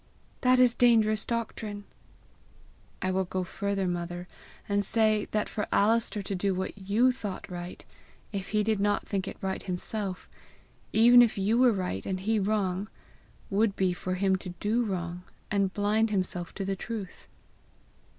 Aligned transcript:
"That 0.41 0.59
is 0.59 0.73
dangerous 0.73 1.23
doctrine!" 1.23 1.83
"I 3.03 3.11
will 3.11 3.25
go 3.25 3.43
farther, 3.43 3.87
mother, 3.87 4.27
and 4.67 4.83
say, 4.83 5.27
that 5.29 5.47
for 5.47 5.67
Alister 5.71 6.23
to 6.23 6.33
do 6.33 6.55
what 6.55 6.75
you 6.75 7.11
thought 7.11 7.47
right, 7.51 7.85
if 8.31 8.47
he 8.49 8.63
did 8.63 8.79
not 8.79 9.07
think 9.07 9.27
it 9.27 9.37
right 9.41 9.61
himself 9.61 10.27
even 10.91 11.21
if 11.21 11.37
you 11.37 11.59
were 11.59 11.71
right 11.71 12.03
and 12.03 12.21
he 12.21 12.39
wrong 12.39 12.89
would 13.51 13.75
be 13.75 13.93
for 13.93 14.15
him 14.15 14.37
to 14.37 14.49
do 14.59 14.83
wrong, 14.83 15.21
and 15.51 15.71
blind 15.71 16.09
himself 16.09 16.51
to 16.55 16.65
the 16.65 16.75
truth." 16.75 17.27